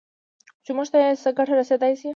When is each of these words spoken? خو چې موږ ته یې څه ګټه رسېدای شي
خو 0.55 0.61
چې 0.65 0.71
موږ 0.77 0.87
ته 0.91 0.97
یې 1.03 1.11
څه 1.23 1.29
ګټه 1.37 1.53
رسېدای 1.59 1.93
شي 2.01 2.09